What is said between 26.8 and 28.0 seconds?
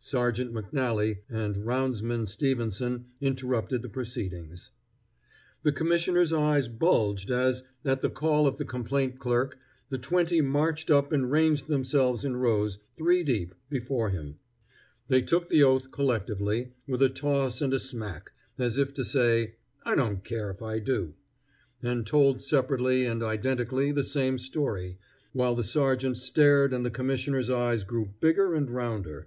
the commissioner's eyes